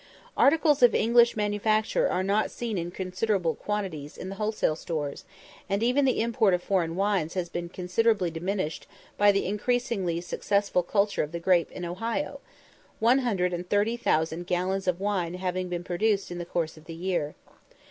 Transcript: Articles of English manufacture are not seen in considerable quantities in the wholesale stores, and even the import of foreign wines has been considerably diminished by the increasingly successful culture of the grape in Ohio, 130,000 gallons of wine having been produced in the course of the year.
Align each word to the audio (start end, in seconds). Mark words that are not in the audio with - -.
Articles 0.35 0.81
of 0.81 0.95
English 0.95 1.37
manufacture 1.37 2.09
are 2.11 2.23
not 2.23 2.49
seen 2.49 2.75
in 2.75 2.89
considerable 2.89 3.53
quantities 3.53 4.17
in 4.17 4.29
the 4.29 4.35
wholesale 4.37 4.75
stores, 4.75 5.25
and 5.69 5.83
even 5.83 6.05
the 6.05 6.21
import 6.21 6.55
of 6.55 6.63
foreign 6.63 6.95
wines 6.95 7.35
has 7.35 7.49
been 7.49 7.69
considerably 7.69 8.31
diminished 8.31 8.87
by 9.15 9.31
the 9.31 9.45
increasingly 9.45 10.19
successful 10.19 10.81
culture 10.81 11.21
of 11.21 11.31
the 11.31 11.39
grape 11.39 11.71
in 11.71 11.85
Ohio, 11.85 12.39
130,000 12.97 14.47
gallons 14.47 14.87
of 14.87 14.99
wine 14.99 15.35
having 15.35 15.69
been 15.69 15.83
produced 15.83 16.31
in 16.31 16.39
the 16.39 16.45
course 16.49 16.77
of 16.77 16.85
the 16.85 16.95
year. 16.95 17.35